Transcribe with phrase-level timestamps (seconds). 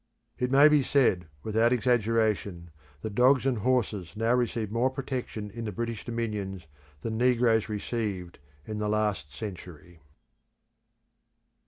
[0.39, 2.71] It may be said, without exaggeration,
[3.03, 6.65] that dogs and horses now receive more protection in the British dominions
[7.01, 10.01] than negroes received in the last century.